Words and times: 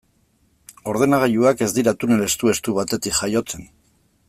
Ordenagailuak 0.93 1.61
ez 1.67 1.69
dira 1.79 1.95
tunel 2.05 2.25
estu-estu 2.29 2.75
batetik 2.79 3.19
jaiotzen. 3.21 3.71